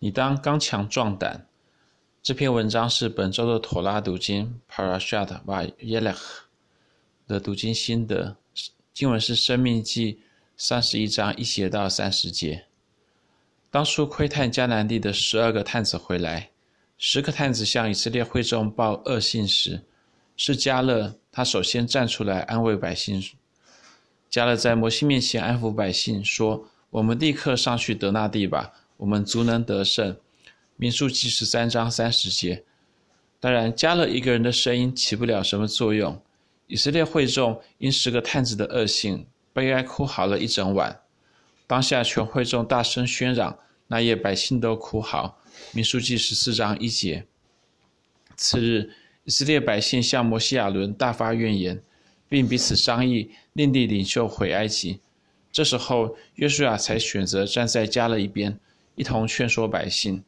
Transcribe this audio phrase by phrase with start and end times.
[0.00, 1.46] 你当刚强壮胆。
[2.22, 6.18] 这篇文章是本周的妥拉读经 Parashat Vayelech
[7.26, 8.36] 的读经心得。
[8.92, 10.14] 经文是《生命记》
[10.56, 12.66] 三十一章一节到三十节。
[13.70, 16.50] 当初窥探迦南地的十二个探子回来，
[16.96, 19.82] 十个探子向以色列会众报恶信时，
[20.36, 23.22] 是迦勒，他首先站出来安慰百姓。
[24.30, 30.14] 迦勒在摩西面前安抚百姓，说：“我们立刻上去得那地吧，我们足能得胜。”
[30.76, 32.62] 民数记十三章三十节。
[33.40, 36.20] 当然，加勒一个人的声音起不了什么作用。
[36.66, 41.00] 以色列会众因十个探子的恶行，悲哀哭嚎了一整晚。
[41.66, 45.38] 当下全会众大声喧嚷，那夜百姓都哭嚎。
[45.72, 47.26] 民数记十四章一节。
[48.36, 48.90] 次日，
[49.24, 51.82] 以色列百姓向摩西亚伦大发怨言，
[52.28, 55.00] 并彼此商议，另立领袖回埃及。
[55.50, 58.60] 这时候，约书亚才选择站在加勒一边，
[58.98, 60.22] 一同劝说百姓。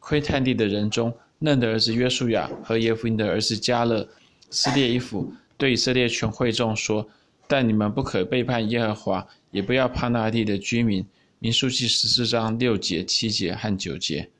[0.00, 4.06] 窥探地的人中，嫩的儿子约书亚和耶孚尼的儿子迦勒
[4.50, 7.06] 撕裂衣服，对以色列全会众说
[7.46, 11.06] ：“但你们不可背叛耶和华，也不要怕那地的居民。”
[11.38, 14.30] 民数记十四章六节、七节和九节。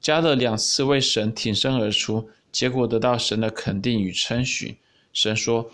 [0.00, 4.76] 迦勒两次为神挺身而出，结果得到神的肯定与称许。
[5.12, 5.70] 神说：“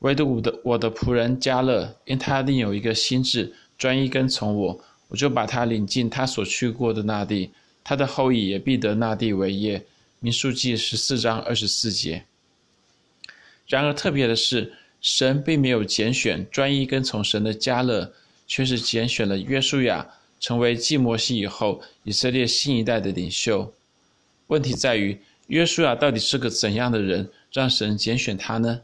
[0.00, 4.80] 唯独我的我的仆人迦勒，因他另有一个心智，专一跟从我，
[5.14, 7.52] 我就把他领进他所去过的那地。”
[7.84, 9.80] 他的后裔也必得那地为业。
[10.18, 12.24] 民数记十四章二十四节。
[13.68, 18.12] 然而特别的是，神并没有拣选专一跟从神的迦勒，
[18.48, 20.04] 却是拣选了约书亚，
[20.40, 23.72] 成为继摩西以后以色列新一代的领袖。
[24.48, 28.80] 问题在于，约书亚到底是个怎样的人，让神拣选他呢？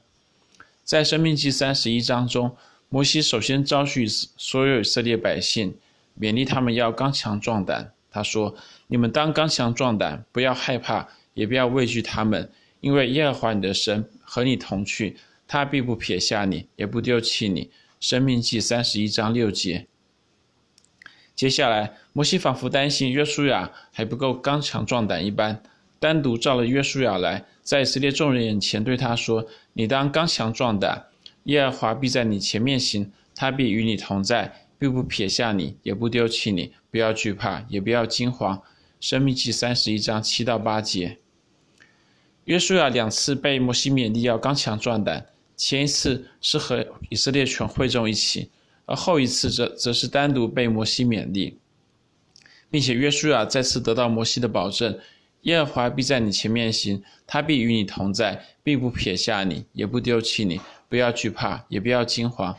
[0.85, 2.55] 在生命记三十一章中，
[2.91, 5.75] 摩西首先召集所有以色列百姓，
[6.19, 7.93] 勉励他们要刚强壮胆。
[8.11, 8.57] 他说
[8.89, 17.71] ：“你们当刚强壮胆，不要害怕，也不要畏惧他们，因为耶和华你的神和你同去，他必不撇下你，也不丢弃你。”
[18.01, 19.87] 生命记三十一章六节。
[21.37, 25.63] 接下来，摩西仿佛担心约书亚还不够刚强壮胆一般，
[25.99, 31.05] 单独召了约书亚来，在以色列众人眼前对他说：“你当刚强壮胆，
[31.45, 38.63] 耶和华必在你前面行，他必与你同在。”并不撇下你，也不丢弃你，不要惧怕，也不要惊慌。
[38.99, 41.19] 生命记三十一章七到八节。
[42.47, 48.49] 约书亚两次被摩西勉励要刚强壮胆，前一次是和以色列全会众一起，
[48.87, 51.59] 而后一次则则是单独被摩西勉励，
[52.71, 54.99] 并且约书亚再次得到摩西的保证：
[55.43, 60.59] 耶和华必在你前面行，他必与你同在，并不撇下你，也不丢弃你，
[60.89, 62.57] 不要惧怕，也不要惊慌。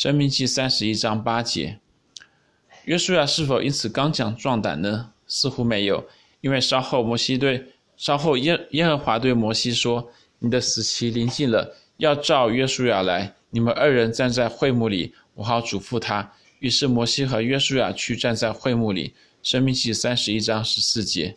[0.00, 1.78] 申命记三十一章八节，
[2.86, 5.12] 约书亚是否因此刚强壮胆呢？
[5.26, 6.02] 似乎没有，
[6.40, 7.66] 因为稍后摩西对
[7.98, 10.10] 稍后耶耶和华对摩西说
[10.40, 19.12] ：“你的死期临近了，要召约书亚来，你们二人站在会幕里，我好嘱咐他。”于是摩西和约书亚去站在会幕里。
[19.42, 21.36] 申命记三十一章十四节。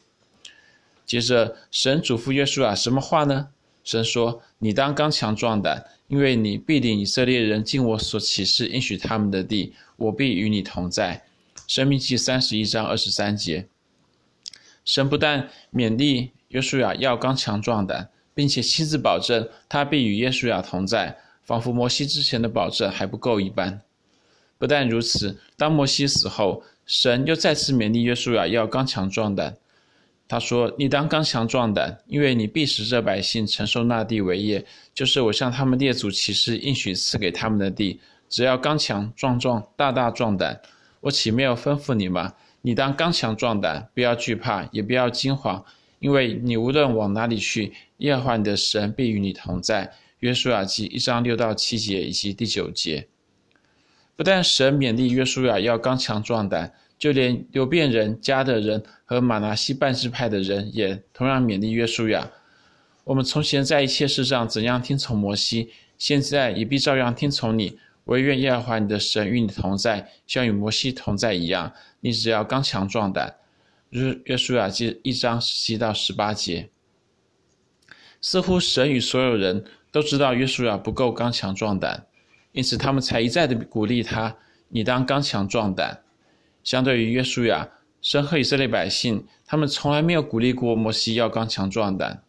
[1.06, 3.50] 接着神嘱咐约书亚什么话呢？
[3.84, 11.24] 神说：“你当刚强壮胆。”因为你必领以色列人进我所启示应许他们的地，我必与你同在。
[11.66, 13.66] 申命记三十一章二十三节。
[14.86, 23.82] 神不但勉励约书亚要刚强壮胆，并且亲自保证他必与约书亚同在，仿佛摩西之前的保证还不够一般。
[24.60, 29.58] 不但如此，当摩西死后，神又再次勉励约书亚要刚强壮胆。
[30.28, 38.00] 他说：“你当刚强壮胆，因为你必使这百姓承受那地为业，就是我向他们列祖起誓应许赐给他们的地。
[38.30, 40.60] 只要刚强壮壮，大大壮胆。
[41.02, 42.34] 我岂没有吩咐你吗？
[42.62, 45.64] 你当刚强壮胆，不要惧怕，也不要惊慌，
[46.00, 53.08] 因为你无论往哪里去，耶和华你的神必与你同在。”约书亚记一章六到七节以及第九节。
[54.16, 56.74] 不但神勉励约书亚要刚强壮胆。
[57.04, 62.32] 就连流便人、迦得人和玛拿西半支派的人也同样勉励约书亚：
[63.04, 67.78] 我们从前在一切事上怎样听从摩西，现在也必照样听从你。
[68.06, 71.74] 惟愿耶和华你的神与你同在，像与摩西同在一样。
[72.00, 73.36] 你只要刚强壮胆。
[73.90, 76.70] 约约书亚记一章十七到十八节。
[78.22, 82.06] 似乎神与所有人都知道约书亚不够刚强壮胆，
[82.54, 84.38] 因此他们才一再的鼓励他：
[84.70, 86.00] 你当刚强壮胆。
[86.64, 87.70] 相对于约书亚，
[88.02, 92.24] 神和以色列百姓，他们从来没有鼓励过摩西要刚强壮胆。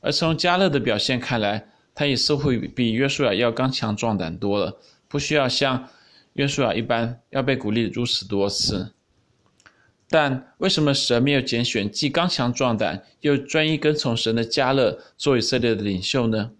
[0.00, 4.76] 而从加勒的表现看来，他也似乎比约书亚要刚强壮胆多了，
[5.08, 5.88] 不需要像
[6.34, 8.92] 约书亚一般要被鼓励如此多次。
[10.10, 16.50] 但为什么神没有拣选既刚强壮胆又专一跟从神的加勒做以色列的领袖呢？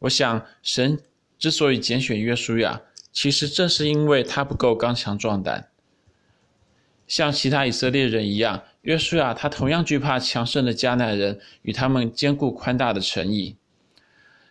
[0.00, 1.00] 我想，神
[1.38, 2.82] 之所以拣选约书亚，
[3.16, 5.68] 其实正是因为他不够刚强壮胆。
[7.08, 13.56] 像其他以色列人一样，约书亚他同样惧怕强盛的迦南人与他们坚固宽大的城邑。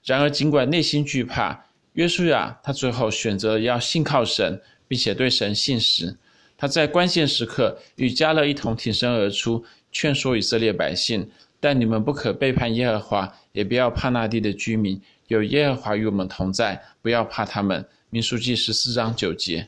[0.04, 6.18] 然而，尽管内心惧怕，约书亚他最后选择要信靠神，并且对神信实。
[6.58, 11.30] 他在关键时刻与迦勒一同挺身而出，劝说以色列百姓：
[11.60, 15.00] 但你们不可背叛耶和华，也不要怕那地的居民。
[15.28, 17.86] 有耶和华与我们同在，不要怕他们。
[18.16, 19.68] 民书记十四章九节。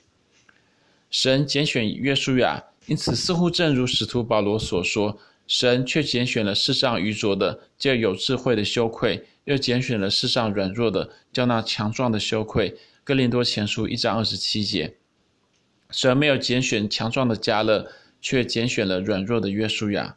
[1.11, 12.73] 神拣选约书亚，因此似乎正如使徒保罗所说，神却拣选了世上愚拙的，叫有智慧的羞愧；又拣选了世上软弱的，叫那强壮的羞愧。
[13.03, 14.95] 哥林多前书一章二十七节。
[15.91, 17.91] 神没有拣选强壮的迦勒，
[18.21, 20.15] 却拣选了软弱的约书亚。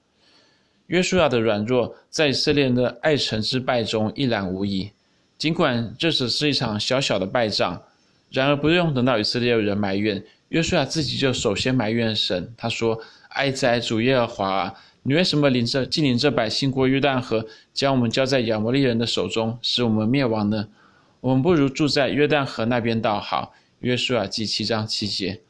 [0.87, 4.93] 约书亚的软弱，在以色列的爱城之败中一览无遗。
[5.37, 7.83] 尽管这只是一场小小的败仗，
[8.31, 12.53] 然而不用等到以色列人埋怨，约书亚自己就首先埋怨神。
[12.56, 13.00] 他说
[13.31, 20.69] ：“哀哉，主耶和华啊，你为什么领着竟领这百姓过约旦河，将我们交在亚摩利人的手中，使我们灭亡呢？
[21.21, 25.41] 我们不如住在约旦河那边倒好。”约书亚记七章七节。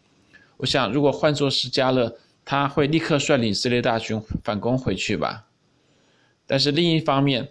[0.59, 5.47] 我想，如果换作是迦勒，他会立刻率领以色列大军反攻回去吧。
[6.47, 7.49] 但是另一方面，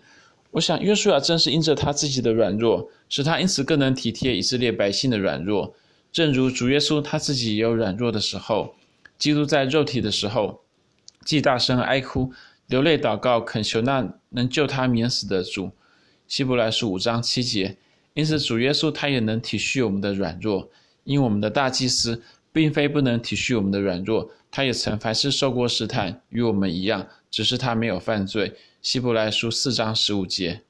[0.51, 5.75] 我想，约书亚正是因着他自己的软弱，使他因此更能体贴以色列百姓的软弱。
[6.11, 8.73] 正如主耶稣他自己也有软弱的时候，
[9.19, 10.61] 基督在肉体的时候，
[11.23, 12.31] 既大声哀哭、
[12.65, 15.69] 流泪祷告，恳求那能救他免死的主。
[16.27, 17.77] 希伯来书五章七节。
[18.15, 20.69] 因此，主耶稣他也能体恤我们的软弱，
[21.03, 28.53] 因我们的大祭司并非不能体恤我们的软弱，他也曾凡事受过试探，与我们一样，只是他没有犯罪。
[28.81, 30.61] 希伯来书四章十五节。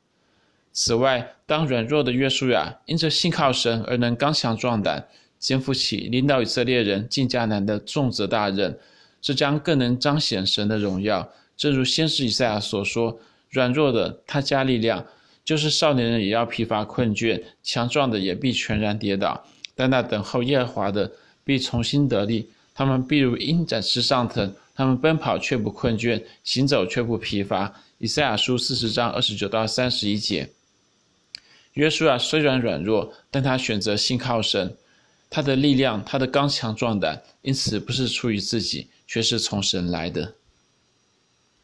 [0.72, 8.78] 此外，当软弱的约书亚因着信靠神而能刚强壮胆，肩负起领导以色列人进迦南的重责大任，
[9.22, 11.30] 这将更能彰显神的荣耀。
[11.58, 15.06] 正如先知以赛亚所说：“软弱的他加力量，
[15.44, 19.46] 就是少年人也要疲乏困倦，强壮的也必全然跌倒。
[19.76, 21.12] 但那等候耶和华的
[21.44, 22.50] 必重新得力，
[22.80, 30.50] 他们必如鹰展翅上腾，他们奔跑却不困倦，行走却不疲乏。”以赛亚书四十章二十九到三十一节。
[31.74, 34.78] 约书亚虽然软弱，但他选择信靠神，
[35.30, 40.36] 他的力量，他的刚强壮胆，因此不是出于自己，却是从神来的。